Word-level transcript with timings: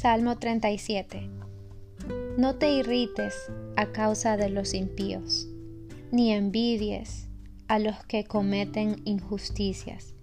Salmo 0.00 0.38
37 0.38 1.28
No 2.38 2.54
te 2.54 2.72
irrites 2.72 3.34
a 3.76 3.92
causa 3.92 4.38
de 4.38 4.48
los 4.48 4.72
impíos, 4.72 5.46
ni 6.10 6.32
envidies 6.32 7.28
a 7.68 7.78
los 7.78 8.02
que 8.06 8.24
cometen 8.24 9.02
injusticias, 9.04 10.14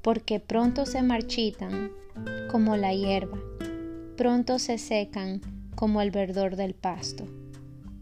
porque 0.00 0.40
pronto 0.40 0.86
se 0.86 1.02
marchitan 1.02 1.90
como 2.50 2.78
la 2.78 2.94
hierba, 2.94 3.36
pronto 4.16 4.58
se 4.58 4.78
secan 4.78 5.42
como 5.74 6.00
el 6.00 6.10
verdor 6.10 6.56
del 6.56 6.72
pasto. 6.72 7.26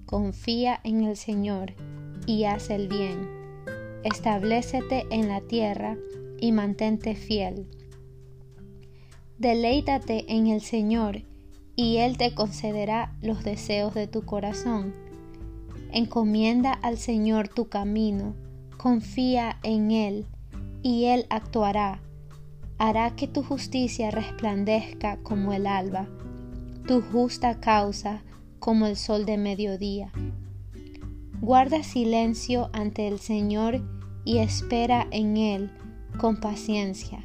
Confía 0.07 0.79
en 0.84 1.03
el 1.03 1.16
Señor 1.16 1.73
y 2.27 2.45
haz 2.45 2.71
el 2.71 2.87
bien. 2.87 3.29
Establécete 4.05 5.05
en 5.11 5.27
la 5.27 5.41
tierra 5.41 5.97
y 6.39 6.53
mantente 6.53 7.16
fiel. 7.16 7.66
Deleítate 9.42 10.32
en 10.32 10.46
el 10.46 10.60
Señor 10.60 11.23
y 11.74 11.96
Él 11.96 12.16
te 12.16 12.33
concederá 12.33 13.12
los 13.23 13.42
deseos 13.42 13.92
de 13.92 14.06
tu 14.06 14.24
corazón. 14.24 14.95
Encomienda 15.91 16.73
al 16.73 16.96
Señor 16.96 17.48
tu 17.48 17.69
camino, 17.69 18.36
confía 18.77 19.59
en 19.64 19.91
Él 19.91 20.27
y 20.80 21.06
Él 21.06 21.27
actuará. 21.28 22.00
Hará 22.78 23.16
que 23.16 23.27
tu 23.27 23.42
justicia 23.42 24.12
resplandezca 24.12 25.16
como 25.24 25.52
el 25.52 25.66
alba, 25.66 26.06
tu 26.86 27.02
justa 27.02 27.59
causa 27.59 28.22
como 28.61 28.86
el 28.86 28.97
sol 28.97 29.27
de 29.27 29.38
mediodía. 29.38 30.12
Guarda 31.41 31.83
silencio 31.83 32.70
ante 32.72 33.09
el 33.09 33.19
Señor 33.19 33.83
y 34.24 34.38
espera 34.38 35.09
en 35.11 35.36
Él 35.36 35.72
con 36.16 36.38
paciencia. 36.38 37.22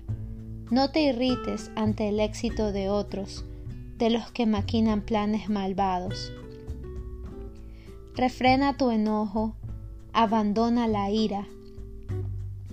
No 0.69 0.91
te 0.91 0.99
irrites 0.99 1.71
ante 1.77 2.09
el 2.09 2.19
éxito 2.19 2.73
de 2.73 2.89
otros, 2.89 3.45
de 3.97 4.09
los 4.09 4.31
que 4.31 4.45
maquinan 4.45 5.01
planes 5.01 5.49
malvados. 5.49 6.33
Refrena 8.15 8.75
tu 8.75 8.91
enojo, 8.91 9.55
abandona 10.11 10.89
la 10.89 11.09
ira. 11.09 11.47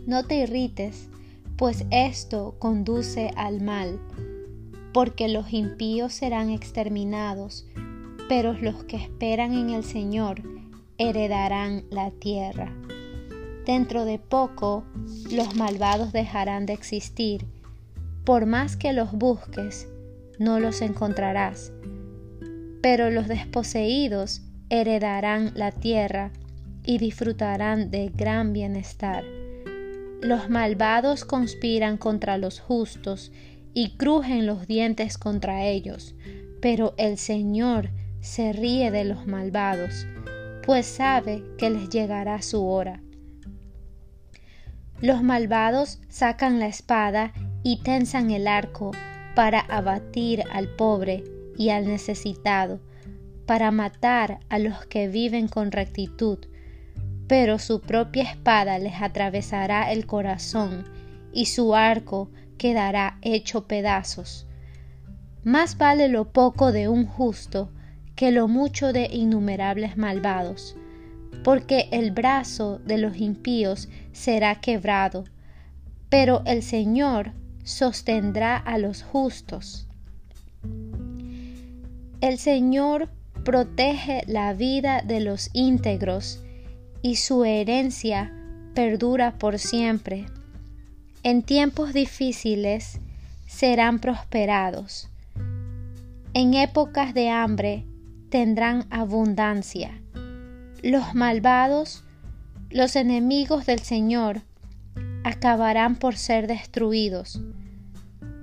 No 0.09 0.25
te 0.25 0.39
irrites, 0.39 1.09
pues 1.57 1.87
esto 1.93 2.57
conduce 2.59 3.31
al 3.37 3.63
mal, 3.63 4.01
porque 4.93 5.29
los 5.29 5.53
impíos 5.53 6.13
serán 6.13 6.51
exterminados, 6.51 7.65
pero 8.29 8.55
los 8.55 8.83
que 8.83 8.97
esperan 8.97 9.53
en 9.53 9.71
el 9.71 9.85
Señor 9.85 10.43
heredarán 10.99 11.85
la 11.91 12.11
tierra. 12.11 12.73
Dentro 13.65 14.05
de 14.05 14.19
poco 14.19 14.83
los 15.31 15.55
malvados 15.55 16.13
dejarán 16.13 16.67
de 16.67 16.73
existir, 16.73 17.47
por 18.25 18.47
más 18.47 18.77
que 18.77 18.93
los 18.93 19.13
busques, 19.13 19.89
no 20.39 20.59
los 20.59 20.81
encontrarás. 20.81 21.73
Pero 22.83 23.11
los 23.11 23.29
desposeídos 23.29 24.43
heredarán 24.71 25.53
la 25.55 25.71
tierra 25.71 26.33
y 26.85 26.99
disfrutarán 26.99 27.91
de 27.91 28.11
gran 28.15 28.53
bienestar. 28.53 29.25
Los 30.21 30.49
malvados 30.49 31.25
conspiran 31.25 31.99
contra 31.99 32.39
los 32.39 32.61
justos 32.61 33.31
y 33.75 33.97
crujen 33.97 34.47
los 34.47 34.67
dientes 34.67 35.19
contra 35.19 35.65
ellos, 35.65 36.15
pero 36.63 36.95
el 36.97 37.19
Señor 37.19 37.91
se 38.21 38.53
ríe 38.53 38.91
de 38.91 39.05
los 39.05 39.27
malvados, 39.27 40.07
pues 40.65 40.87
sabe 40.87 41.45
que 41.59 41.69
les 41.69 41.91
llegará 41.91 42.41
su 42.41 42.67
hora. 42.67 43.03
Los 45.01 45.23
malvados 45.23 46.01
sacan 46.09 46.59
la 46.59 46.69
espada 46.69 47.35
y 47.65 47.79
tensan 47.79 48.31
el 48.31 48.47
arco 48.47 48.93
para 49.35 49.59
abatir 49.59 50.45
al 50.53 50.69
pobre 50.69 51.25
y 51.57 51.71
al 51.71 51.87
necesitado, 51.87 52.79
para 53.47 53.71
matar 53.71 54.39
a 54.49 54.59
los 54.59 54.87
que 54.87 55.09
viven 55.09 55.49
con 55.49 55.73
rectitud, 55.73 56.39
pero 57.27 57.59
su 57.59 57.81
propia 57.81 58.25
espada 58.25 58.79
les 58.79 59.01
atravesará 59.01 59.91
el 59.91 60.07
corazón 60.07 60.85
y 61.33 61.47
su 61.47 61.75
arco 61.75 62.31
quedará 62.59 63.19
hecho 63.23 63.67
pedazos. 63.67 64.47
Más 65.43 65.79
vale 65.79 66.09
lo 66.09 66.33
poco 66.33 66.71
de 66.71 66.89
un 66.89 67.07
justo 67.07 67.73
que 68.15 68.31
lo 68.31 68.47
mucho 68.47 68.93
de 68.93 69.09
innumerables 69.11 69.97
malvados, 69.97 70.77
porque 71.43 71.89
el 71.93 72.13
brazo 72.13 72.79
de 72.79 72.99
los 72.99 73.17
impíos 73.17 73.89
será 74.13 74.61
quebrado, 74.61 75.25
pero 76.09 76.43
el 76.47 76.63
Señor 76.63 77.33
sostendrá 77.65 78.57
a 78.57 78.79
los 78.79 79.03
justos. 79.03 79.89
El 82.21 82.39
Señor 82.39 83.09
protege 83.45 84.23
la 84.27 84.55
vida 84.55 85.03
de 85.03 85.21
los 85.21 85.51
íntegros 85.53 86.41
y 87.03 87.17
su 87.17 87.45
herencia 87.45 88.33
perdura 88.75 89.33
por 89.39 89.59
siempre. 89.59 90.27
En 91.23 91.43
tiempos 91.43 91.93
difíciles 91.93 93.01
serán 93.47 93.99
prosperados. 93.99 95.09
En 96.33 96.55
épocas 96.55 97.15
de 97.15 97.31
hambre 97.31 97.85
tendrán 98.31 98.87
abundancia. 98.91 100.01
Los 100.83 101.15
malvados, 101.15 102.05
los 102.71 102.97
enemigos 102.97 103.67
del 103.67 103.81
Señor, 103.81 104.43
acabarán 105.25 105.97
por 105.97 106.17
ser 106.17 106.47
destruidos, 106.47 107.43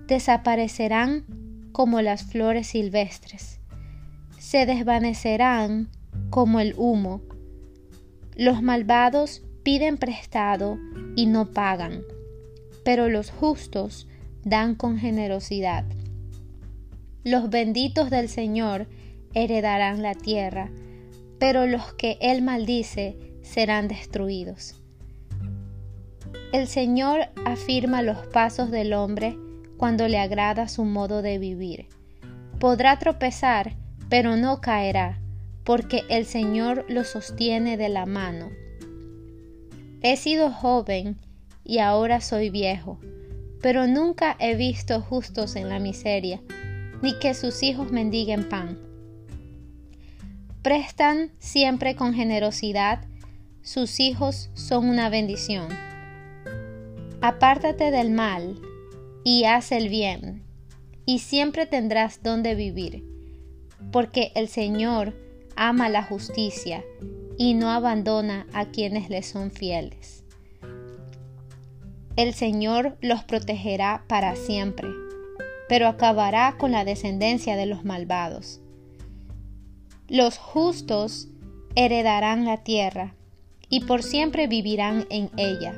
desaparecerán 0.08 1.26
como 1.72 2.02
las 2.02 2.24
flores 2.24 2.68
silvestres, 2.68 3.60
se 4.38 4.66
desvanecerán 4.66 5.90
como 6.30 6.60
el 6.60 6.74
humo. 6.76 7.22
Los 8.36 8.62
malvados 8.62 9.44
piden 9.64 9.98
prestado 9.98 10.78
y 11.16 11.28
no 11.28 11.52
pagan, 11.52 12.02
pero 12.84 13.10
los 13.10 13.30
justos 13.30 14.08
dan 14.44 14.76
con 14.76 14.98
generosidad. 14.98 15.86
Los 17.24 17.50
benditos 17.52 18.10
del 18.10 18.28
Señor 18.28 18.88
heredarán 19.34 20.02
la 20.02 20.16
tierra, 20.16 20.72
pero 21.40 21.68
los 21.68 21.94
que 21.94 22.18
Él 22.22 22.42
maldice 22.42 23.18
serán 23.44 23.88
destruidos. 23.88 24.81
El 26.52 26.68
Señor 26.68 27.30
afirma 27.46 28.02
los 28.02 28.28
pasos 28.28 28.72
del 28.72 28.92
hombre 28.92 29.38
cuando 29.78 30.10
le 30.10 30.20
agrada 30.20 30.68
su 30.68 30.84
modo 30.84 31.22
de 31.22 31.38
vivir. 31.38 31.88
Podrá 32.60 33.00
tropezar, 33.00 33.78
pero 34.10 34.36
no 34.36 34.60
caerá, 34.60 35.22
porque 35.64 36.04
el 36.10 36.26
Señor 36.26 36.86
lo 36.90 37.06
sostiene 37.06 37.78
de 37.78 37.88
la 37.88 38.06
mano. 38.06 38.50
He 40.02 40.18
sido 40.18 40.52
joven 40.52 41.18
y 41.64 41.78
ahora 41.78 42.20
soy 42.20 42.50
viejo, 42.50 43.00
pero 43.62 43.88
nunca 43.88 44.36
he 44.38 44.56
visto 44.56 45.00
justos 45.02 45.56
en 45.56 45.70
la 45.70 45.80
miseria, 45.80 46.42
ni 47.02 47.18
que 47.18 47.34
sus 47.34 47.64
hijos 47.64 47.94
mendiguen 47.94 48.50
pan. 48.50 48.78
Prestan 50.62 51.32
siempre 51.40 51.96
con 51.96 52.14
generosidad, 52.14 53.06
sus 53.62 54.02
hijos 54.02 54.50
son 54.54 54.90
una 54.90 55.10
bendición. 55.10 55.91
Apártate 57.24 57.92
del 57.92 58.10
mal 58.10 58.60
y 59.24 59.44
haz 59.44 59.72
el 59.72 59.90
bien, 59.90 60.44
y 61.06 61.20
siempre 61.20 61.68
tendrás 61.68 62.24
donde 62.24 62.56
vivir, 62.56 63.06
porque 63.92 64.32
el 64.34 64.48
Señor 64.48 65.14
ama 65.56 65.88
la 65.88 66.02
justicia 66.02 66.84
y 67.38 67.54
no 67.54 67.70
abandona 67.70 68.48
a 68.54 68.72
quienes 68.72 69.12
le 69.12 69.22
son 69.22 69.52
fieles. 69.52 70.24
El 72.16 72.34
Señor 72.34 72.98
los 73.02 73.24
protegerá 73.24 74.04
para 74.08 74.36
siempre, 74.36 74.88
pero 75.70 75.88
acabará 75.88 76.56
con 76.58 76.72
la 76.72 76.86
descendencia 76.86 77.56
de 77.56 77.68
los 77.68 77.86
malvados. 77.86 78.62
Los 80.08 80.40
justos 80.40 81.28
heredarán 81.76 82.46
la 82.46 82.64
tierra 82.64 83.14
y 83.70 83.82
por 83.82 84.02
siempre 84.02 84.48
vivirán 84.48 85.06
en 85.12 85.30
ella 85.38 85.76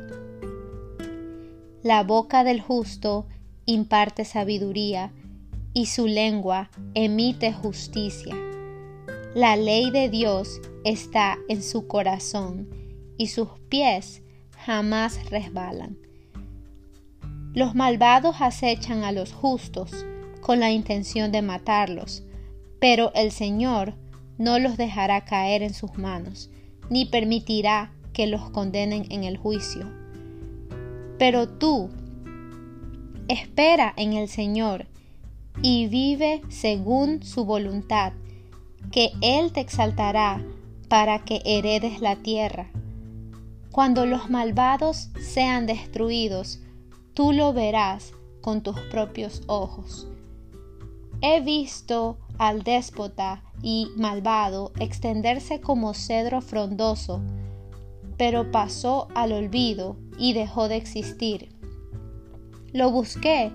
la 1.84 2.02
boca 2.04 2.46
del 2.46 2.62
justo 2.62 3.28
imparte 3.66 4.24
sabiduría 4.24 5.12
y 5.74 5.88
su 5.88 6.08
lengua 6.08 6.70
emite 6.94 7.52
justicia. 7.52 8.34
La 9.36 9.58
ley 9.58 9.92
de 9.92 10.08
Dios 10.08 10.62
está 10.86 11.38
en 11.50 11.62
su 11.62 11.88
corazón 11.88 12.70
y 13.18 13.28
sus 13.28 13.50
pies 13.68 14.22
jamás 14.58 15.30
resbalan. 15.30 15.98
Los 17.54 17.76
malvados 17.76 18.38
acechan 18.40 19.04
a 19.04 19.12
los 19.12 19.34
justos 19.34 20.06
con 20.40 20.62
la 20.62 20.72
intención 20.72 21.34
de 21.34 21.42
matarlos, 21.42 22.24
pero 22.80 23.12
el 23.14 23.32
Señor 23.32 23.96
no 24.38 24.58
los 24.58 24.78
dejará 24.78 25.26
caer 25.26 25.62
en 25.62 25.74
sus 25.74 25.98
manos, 25.98 26.50
ni 26.90 27.06
permitirá 27.06 27.94
que 28.14 28.26
los 28.26 28.50
condenen 28.52 29.06
en 29.10 29.26
el 29.26 29.36
juicio. 29.36 30.03
Pero 31.24 31.48
tú, 31.48 31.90
espera 33.30 33.94
en 33.96 34.12
el 34.12 34.28
Señor 34.28 34.88
y 35.62 35.88
vive 35.88 36.42
según 36.50 37.24
su 37.24 37.46
voluntad, 37.46 38.12
que 38.92 39.14
Él 39.22 39.54
te 39.54 39.62
exaltará 39.62 40.44
para 40.90 41.24
que 41.24 41.42
heredes 41.46 42.02
la 42.02 42.18
tierra. 42.18 42.70
Cuando 43.72 44.06
los 44.06 44.30
malvados 44.30 45.12
sean 45.18 45.66
destruidos, 45.66 46.60
tú 47.14 47.32
lo 47.32 47.54
verás 47.54 48.12
con 48.42 48.62
tus 48.62 48.78
propios 48.92 49.44
ojos. 49.48 50.10
He 51.22 51.40
visto 51.40 52.18
al 52.38 52.64
déspota 52.64 53.46
y 53.62 53.88
malvado 53.96 54.74
extenderse 54.78 55.62
como 55.62 55.94
cedro 55.94 56.42
frondoso, 56.42 57.22
pero 58.18 58.52
pasó 58.52 59.08
al 59.16 59.32
olvido 59.32 59.96
y 60.18 60.34
dejó 60.34 60.68
de 60.68 60.78
existir. 60.78 61.50
Lo 62.72 62.92
busqué 62.92 63.52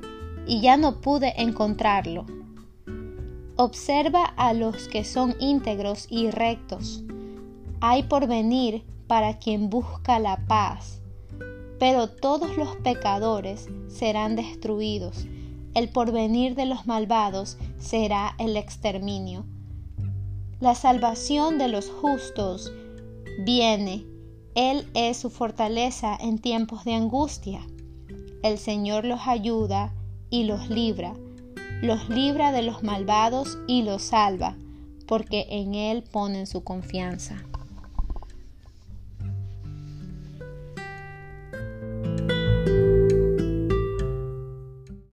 y 0.47 0.61
ya 0.61 0.77
no 0.77 1.01
pude 1.01 1.41
encontrarlo. 1.41 2.27
Observa 3.57 4.25
a 4.25 4.53
los 4.55 4.89
que 4.89 5.05
son 5.05 5.35
íntegros 5.41 6.07
y 6.09 6.31
rectos. 6.31 7.03
Hay 7.81 8.05
por 8.05 8.27
venir 8.29 8.85
para 9.09 9.39
quien 9.39 9.71
busca 9.71 10.19
la 10.19 10.47
paz, 10.47 11.01
pero 11.79 12.09
todos 12.09 12.57
los 12.57 12.77
pecadores 12.77 13.69
serán 13.89 14.37
destruidos. 14.37 15.27
El 15.75 15.91
porvenir 15.91 16.55
de 16.55 16.67
los 16.67 16.87
malvados 16.87 17.59
será 17.79 18.35
el 18.39 18.57
exterminio. 18.57 19.45
La 20.61 20.75
salvación 20.75 21.59
de 21.59 21.69
los 21.69 21.89
justos 21.89 22.73
viene. 23.45 24.05
Él 24.55 24.87
es 24.95 25.17
su 25.17 25.31
fortaleza 25.31 26.17
en 26.21 26.39
tiempos 26.39 26.85
de 26.85 26.95
angustia. 26.95 27.61
El 28.43 28.59
Señor 28.59 29.05
los 29.05 29.27
ayuda 29.27 29.93
y 30.31 30.45
los 30.45 30.69
libra, 30.69 31.15
los 31.83 32.09
libra 32.09 32.53
de 32.53 32.63
los 32.63 32.83
malvados 32.83 33.59
y 33.67 33.83
los 33.83 34.03
salva, 34.03 34.57
porque 35.07 35.47
en 35.51 35.75
Él 35.75 36.03
ponen 36.03 36.47
su 36.47 36.65
confianza. 36.65 37.43